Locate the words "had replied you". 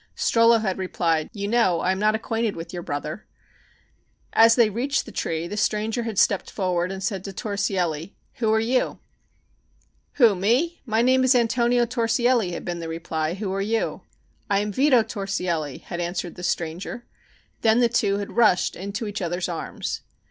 0.59-1.47